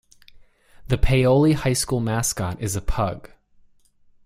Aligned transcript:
The 0.87 0.97
Paoli 0.97 1.53
High 1.53 1.73
School 1.73 1.99
mascot 1.99 2.59
is 2.59 2.75
a 2.75 2.81
pug. 2.81 3.29